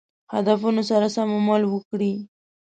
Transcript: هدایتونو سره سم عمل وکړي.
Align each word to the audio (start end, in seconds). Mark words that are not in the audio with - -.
هدایتونو 0.33 0.81
سره 0.89 1.07
سم 1.15 1.29
عمل 1.39 1.61
وکړي. 1.67 2.13